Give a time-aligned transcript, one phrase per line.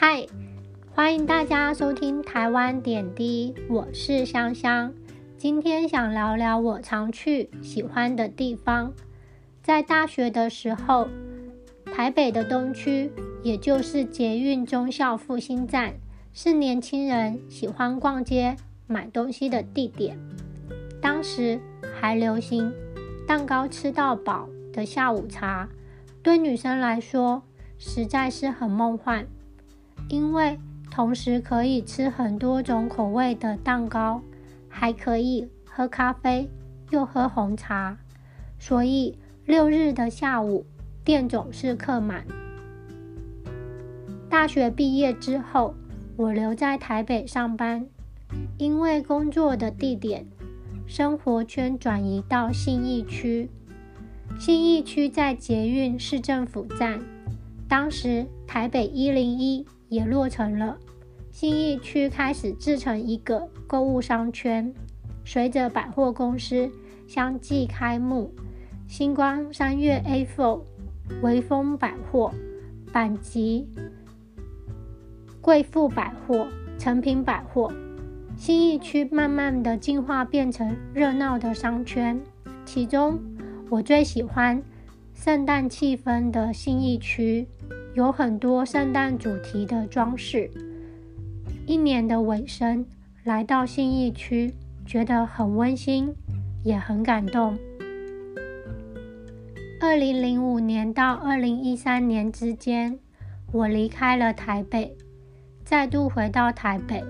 [0.00, 0.24] 嗨，
[0.94, 4.94] 欢迎大家收听台湾点滴，我是香香。
[5.36, 8.92] 今天想聊聊我常去、喜欢的地方。
[9.60, 11.08] 在大学的时候，
[11.92, 13.10] 台北的东区，
[13.42, 15.94] 也就是捷运中校复兴站，
[16.32, 20.16] 是年轻人喜欢逛街、买东西的地点。
[21.02, 21.60] 当时
[22.00, 22.72] 还流行
[23.26, 25.68] 蛋糕吃到饱的下午茶，
[26.22, 27.42] 对女生来说
[27.76, 29.26] 实在是很梦幻，
[30.08, 30.58] 因为
[30.90, 34.22] 同时可以吃很多种口味的蛋糕，
[34.68, 36.48] 还可以喝咖啡
[36.90, 37.98] 又喝红茶，
[38.58, 40.64] 所以六日的下午
[41.04, 42.24] 店总是客满。
[44.30, 45.74] 大学毕业之后，
[46.16, 47.86] 我留在台北上班，
[48.56, 50.26] 因为工作的地点。
[50.86, 53.50] 生活圈转移到信义区，
[54.38, 57.02] 信义区在捷运市政府站。
[57.68, 60.78] 当时台北一零一也落成了，
[61.30, 64.72] 新义区开始制成一个购物商圈。
[65.24, 66.70] 随着百货公司
[67.06, 68.32] 相继开幕，
[68.86, 70.62] 星光三月 A Four、
[71.22, 72.32] 微风百货、
[72.92, 73.68] 板吉、
[75.40, 76.46] 贵妇百货、
[76.78, 77.72] 成品百货。
[78.36, 82.20] 新义区慢慢的进化变成热闹的商圈，
[82.64, 83.18] 其中
[83.68, 84.62] 我最喜欢
[85.12, 87.48] 圣诞气氛的新义区，
[87.94, 90.50] 有很多圣诞主题的装饰。
[91.66, 92.84] 一年的尾声
[93.24, 94.54] 来到信义区，
[94.86, 96.14] 觉得很温馨，
[96.64, 97.58] 也很感动。
[99.80, 102.98] 二零零五年到二零一三年之间，
[103.52, 104.96] 我离开了台北，
[105.64, 107.04] 再度回到台北。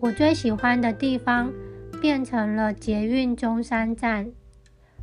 [0.00, 1.52] 我最喜欢的地方
[2.00, 4.30] 变成了捷运中山站，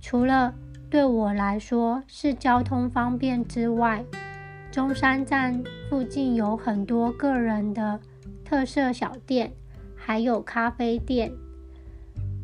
[0.00, 0.54] 除了
[0.90, 4.04] 对我来说是交通方便之外，
[4.74, 8.00] 中山站附近有很多个人的
[8.44, 9.52] 特色小店，
[9.94, 11.30] 还有咖啡店、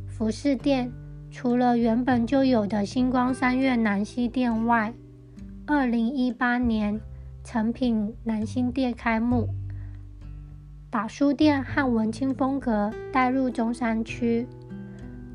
[0.07, 0.93] 服饰店。
[1.33, 4.95] 除了原本就有的星光三月南西店外，
[5.67, 7.01] 二零一八年
[7.43, 9.49] 成品南新店开幕。
[10.89, 14.47] 把书店和文青风格带入中山区，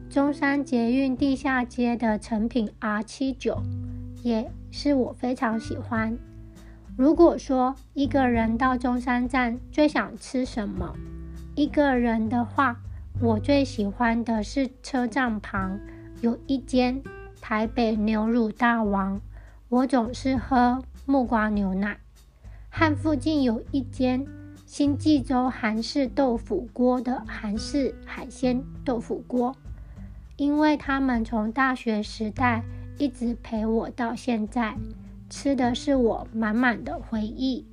[0.09, 3.61] 中山捷运地下街的成品 R 七九
[4.23, 6.17] 也是我非常喜欢。
[6.97, 10.95] 如果说一个人到中山站最想吃什么，
[11.53, 12.77] 一个人的话，
[13.19, 15.79] 我最喜欢的是车站旁
[16.21, 17.03] 有一间
[17.41, 19.19] 台北牛乳大王，
[19.67, 21.97] 我总是喝木瓜牛奶，
[22.69, 24.25] 和附近有一间。
[24.65, 29.55] 新济州韩式豆腐锅的韩式海鲜豆腐锅，
[30.37, 32.63] 因为他们从大学时代
[32.97, 34.75] 一直陪我到现在，
[35.29, 37.65] 吃的是我满满的回忆。